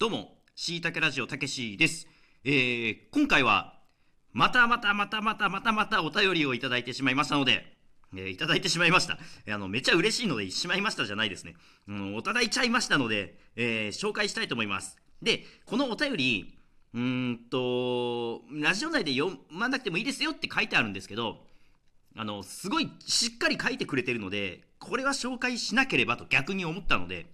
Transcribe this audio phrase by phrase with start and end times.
[0.00, 2.08] どうも、しいたけラジオたけしです。
[2.42, 3.82] えー、今回は、
[4.32, 7.76] またまたまたまたまたまたお便りをいただいてしまいましたので、
[8.16, 9.18] えーいただいてしまいました。
[9.44, 11.54] えーあの、めちゃ嬉しいので、しまいましたじゃないですね。
[11.86, 14.96] うん、おただいちゃいましたので、えー紹介したいと思います。
[15.20, 16.58] で、このお便り、
[16.94, 21.44] うんと、ラジオ内で読まなくてもいいですよって書いてあるんですけど、
[22.16, 27.26] あの、すごいしっかり書いてくれてるので、これは紹介しなければと逆に思ったので、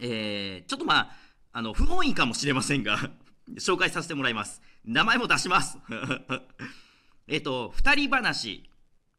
[0.00, 3.10] えーちょっとまあ、あの、不本意かもしれませんが、
[3.58, 4.60] 紹介させてもらいます。
[4.84, 5.78] 名前も出します。
[7.26, 8.70] えっと、二人話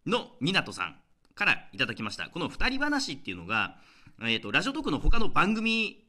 [0.06, 1.00] の湊さん
[1.36, 2.30] からいただきました。
[2.30, 3.80] この二人話っていうのが、
[4.22, 6.04] えっと、ラジオトークの他の番組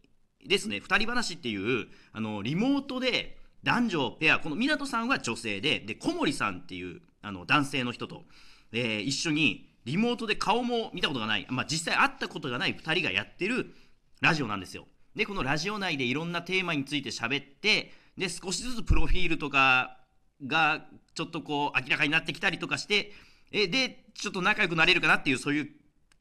[0.45, 8.25] ですね、二人話っていう、あの、リモートで男女ペア、この湊さんは女性で、で、小森さんっていう、あの、男性の人と、
[8.73, 13.75] えー一緒にリモートで顔も見たことがない、まあ、実際会ったことがない二人がやってる
[14.21, 14.87] ラジオなんですよ。
[15.15, 19.99] で、このラジオ内でいろんなテーマについて喋って、で、少しずつプロフィールとか
[20.47, 23.13] が、ちょっとこう、明らかになってきたりとかして、
[23.53, 25.71] え、で、ちょっと仲良くなれるかなっていう、そういう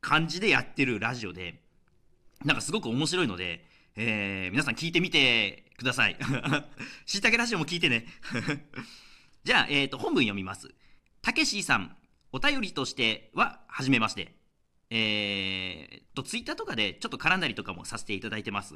[0.02, 1.61] 感じでやってるラジオで、
[2.44, 6.17] なんかすごく面白いので、えー皆さん聞いてみてください。
[7.05, 8.08] しいたけラジオも聞いてね。
[9.44, 10.73] じゃあ、えっ、と、本文読みます。
[11.21, 11.97] たけしさん、
[12.31, 14.39] お便りとしては、はじめまして。
[14.90, 18.76] えー、と、ツイッターとかでちょっと絡んだりとかもさせていただいてます。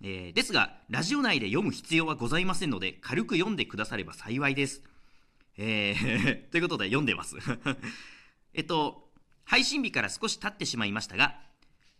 [0.00, 4.82] えーですが、ラジオ内で読む必要はございませんので、軽く読んでくだされば幸いです。
[5.56, 7.36] えー ということで読んでます。
[8.54, 9.10] えっと、
[9.44, 11.40] 配信日から少し経ってしまいましたが、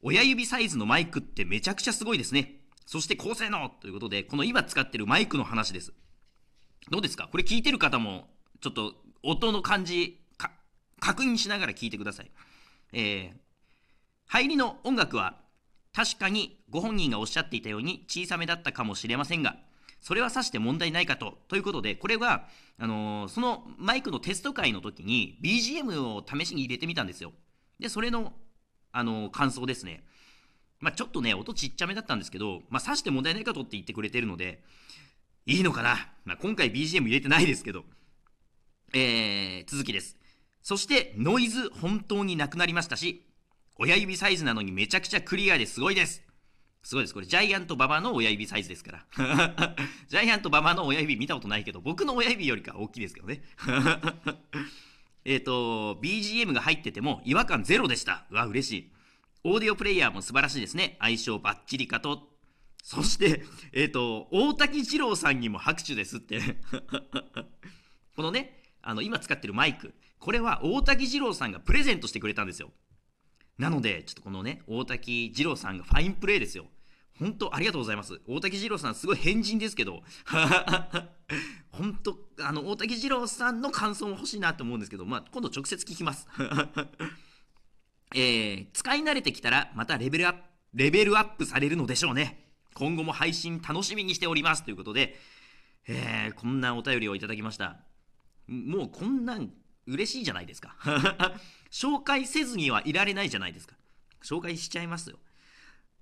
[0.02, 2.60] 親指サイズのマイクってめちゃくちゃすごいですね。
[2.86, 5.92] そして高性能ということで、この今使ってるマイクの話です。
[6.90, 7.28] どうですか？
[7.28, 10.20] これ聞いてる方も、ちょっと音の感じ、
[11.00, 12.30] 確認しながら聞いてください。
[12.92, 13.48] えー
[14.30, 15.36] 入りの音楽は、
[15.94, 19.56] 確かにご本人がおっしゃっていたように小さめだったかもしれませんが、
[20.00, 21.38] それはさして問題ないかと。
[21.48, 22.46] ということで、これは、
[22.78, 27.32] あのーそのマイクのテスト会の時に BGM を試しに入れてみたんですよ。
[27.80, 28.34] で、それの、
[28.92, 30.04] あのー感想ですね。
[30.80, 34.62] まあ、ちょっとね、音ちっちゃめだったんですけど、まあ、さして問題ないかとって言ってくれてるので、
[35.46, 36.10] いいのかな。
[36.24, 37.84] まあ、今回 BGM 入れてないですけど。
[38.92, 40.16] えー、続きです。
[40.62, 43.26] そして、ノイズ本当になくなりましたし、
[43.76, 46.22] 親指サイズなのにめちゃくちゃクリアですごいです。
[46.82, 47.14] すごいです。
[47.14, 49.06] これ、ジャイアント馬場の親指サイズですから。
[50.08, 53.42] ジャイアント馬場の親指見たことないけど、僕の親指よりか大きいですけどね。
[55.24, 58.26] えっと、BGM が入ってても違和感ゼロでした。
[58.30, 58.92] うわ、嬉しい。
[59.44, 60.96] オーディオプレイヤーも素晴らしいですね。
[61.00, 62.36] 相性バッチリかと。
[62.82, 66.40] そして、えっ、と、大滝二郎さんにも拍手ですって。
[68.16, 69.94] このね、あの、今使ってるマイク。
[70.18, 72.70] これは大滝二郎さんがプレゼントしてくれたんですよ。
[73.58, 76.66] なので、ちょっとこのね、大滝二郎さんがファインプレーですよ。
[77.18, 78.20] 本当ありがとうございます。
[78.28, 80.02] 大滝二郎さん、すごい変人ですけど、
[81.70, 86.28] 本当あの、大滝二郎さんの感想も欲しいなと思うんですけど、まあ、今度直接聞きます。
[88.14, 90.40] えー使い慣れてきたら、またレベルアップ、
[90.74, 92.52] レベルアップされるのでしょうね。
[92.74, 94.64] 今後も配信楽しみにしております。
[94.64, 95.18] ということで、
[95.88, 97.80] えーこんなお便りをいただきました。
[98.46, 99.52] もうこんなん
[99.88, 100.76] 嬉しいじゃないですか。
[101.70, 103.76] 紹介せずにはいられないじゃないですか。
[104.22, 105.18] 紹介しちゃいますよ。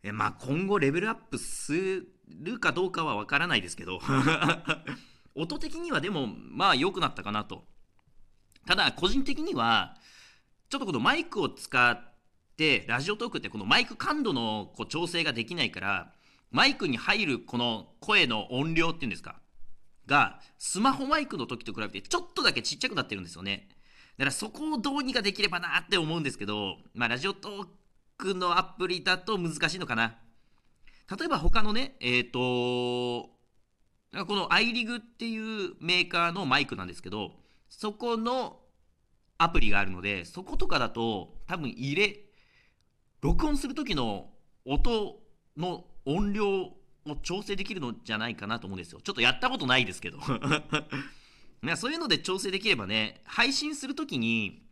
[0.03, 4.01] えまあ今後レベルアップするかどうかはわからないですけど、
[5.35, 7.67] 音的にはでもまあ良くなったかなと。
[8.67, 9.97] ただ個人的には、
[10.69, 12.15] ちょっとこのマイクを使っ
[12.57, 16.13] て、ラジオトークってこのマイク感度のこう調整ができないから、
[16.51, 19.41] マイクに入るこの声の音量っていうんですか、
[20.07, 23.69] が、スマホマイクの時と比べてちょっとだけちっちゃくなってるんですよね。
[24.19, 27.67] だからそこをどうにかできればなって思うんですけど、まあラジオトー
[28.17, 30.19] クのアプリだと難しいのかな。
[31.19, 33.31] 例えば他のね、えっ、と、こ
[34.13, 37.33] の iRig っていうメーカーのマイクなんですけど、
[37.69, 38.61] そこの
[39.39, 42.25] アプリがあるので、そことかだと多分入れ、
[43.21, 44.31] 録音する時の
[44.65, 45.21] 音
[45.57, 46.77] の音量を
[47.23, 49.01] 調整できるのじゃないかなと思うんですよ。
[49.03, 50.19] ちょっとやったことないですけど。
[51.77, 54.63] そういうので調整できればね、配信するときに、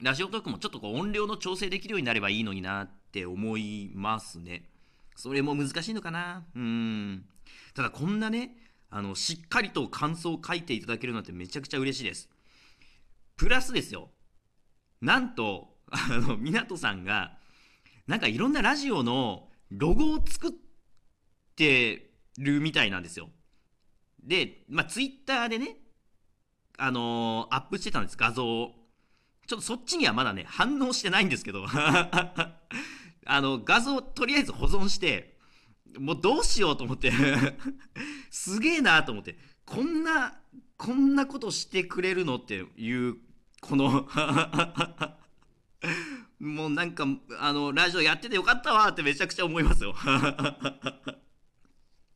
[0.00, 4.68] ラジオトークもちょっとこう音量の調整できるようになればいいのになって思いますね。
[5.16, 7.24] それも難しいのかなうん。
[7.74, 8.56] ただこんなね、
[8.90, 12.28] あの、しっかりと感想を書いていただけるなんてめちゃくちゃ嬉しいです。
[13.36, 14.10] プラスですよ。
[15.00, 17.38] なんと、あの、湊さんが、
[18.06, 20.52] なんかいろんなラジオのロゴを作っ
[21.56, 23.30] てるみたいなんですよ。
[24.22, 25.76] で、まあ、ツイッターでね、
[26.78, 28.74] あのーアップしてたんです、画像を。
[29.46, 31.66] ちょっとそっちにはまだね、反応してないんですけど、
[33.26, 35.36] あの、画像をとりあえず保存して、
[35.98, 37.12] もうどうしようと思って。
[38.30, 39.36] すげえなと思って。
[39.64, 40.38] こんな
[40.76, 43.16] こんなことしてくれるのっていう
[43.60, 44.08] この。
[46.40, 47.06] もうなんか
[47.38, 49.94] あのラジオやっててよかったわってめちゃくちゃ思いますよ。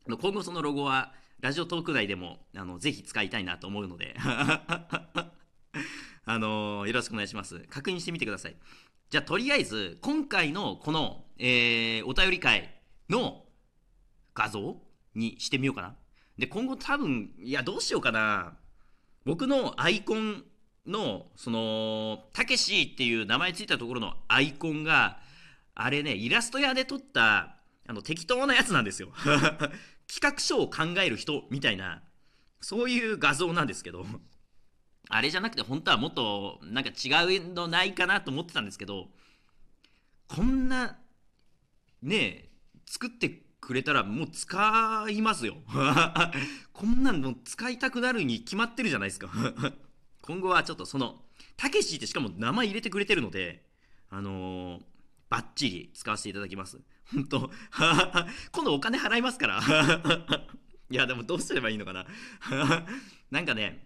[0.05, 4.15] 今後そのロゴはラジオトーク内でもあのぜひ使いたいなと思うので。
[6.29, 7.59] あのよろしくお願いします。
[7.69, 8.55] 確認してみてください。
[9.09, 12.75] じゃあとりあえず今回のこの、えー、お便り会
[13.09, 13.45] の
[14.35, 14.81] 画像
[15.15, 15.95] にしてみようかな。
[16.37, 18.57] で今後多分いやどうしようかな。
[19.23, 20.43] 僕のアイコン
[20.85, 25.19] のそのたけしっていう名前ついたところのアイコンが
[25.75, 27.55] あれねイラスト屋で撮った
[27.87, 29.13] あの適当なやつなんですよ。
[30.07, 32.01] 企画書を考える人みたいな
[32.61, 34.05] そういう画像なんですけど
[35.09, 39.07] あれじゃなくて本当はもっとなんか違うのないかなと思ってたんですけど
[40.27, 40.97] こんな
[42.01, 42.49] ね
[42.85, 45.57] 作ってくれたらもう使いますよ。
[46.71, 49.29] こんなの使いたくなるに決まってるじゃないですか。
[50.21, 51.23] 今後はちょっとその
[51.55, 53.65] たけしってしかも名前入れてくれてるので
[54.09, 54.83] あのー、
[55.29, 56.79] バッチリ使わせていただきます。
[57.13, 57.51] 本当。
[58.51, 59.61] 今度お金払いますから。
[60.89, 62.05] いやでもどうすればいいのかな。
[63.31, 63.85] なんかね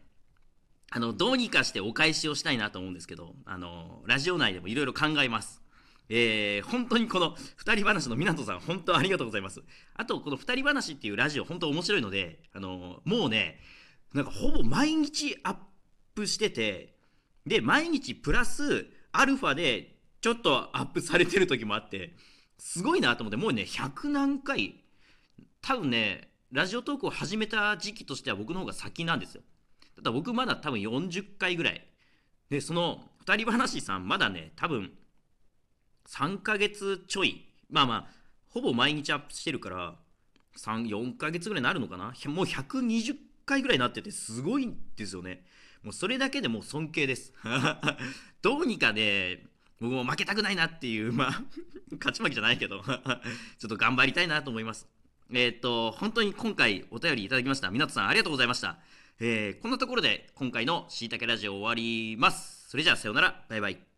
[0.91, 5.61] あのどうにかしてお返しをしたいなと思うんですけどあのラジオ内でもいろいろ考えます。
[6.13, 9.63] えー、本当にこの2人話の湊さん、本当ありがとうございます。
[9.95, 13.61] あと、この2人話っていうラジオ、本当面白いので、あのもうね、
[14.13, 15.55] なんかほぼ毎日アッ
[16.13, 16.97] プしてて、
[17.45, 19.90] で、毎日プラスアルファで
[20.21, 22.13] ちょっとアップされてる時もあって、
[22.57, 24.75] すごいなと思って、もうね、100何回、
[25.61, 29.41] 多分ね、ラジオトークを始めた時期としては僕の方が先なんですよ。
[29.95, 31.87] ただ僕まだ多分40回ぐらい。
[32.49, 34.91] で、その2人話さん、まだね、多分
[36.07, 37.45] 3ヶ月ちょい。
[37.69, 38.07] まあまあ、
[38.49, 39.95] ほぼ毎日アップしてるから、
[40.57, 42.13] 3、4ヶ月ぐらいになるのかな？
[42.25, 43.15] もう120
[43.45, 45.45] 回ぐらいになっててすごいんですよね。
[45.81, 47.33] もうそれだけでもう尊敬です。
[48.41, 49.47] どうにかね、
[49.81, 51.41] 僕も負けたくないなっていう、まあ、
[51.99, 54.87] 勝ち負けじゃないけど ちょっと頑張りたいなと思います。
[55.33, 57.71] えー、っと、本当に今回お便りいただきました。
[57.71, 58.77] 港さんありがとうございました。
[59.19, 62.69] えー、こんなところで今回のしいたけラジオ終わります。
[62.69, 63.45] それじゃあさようなら。
[63.49, 63.90] バイバイ。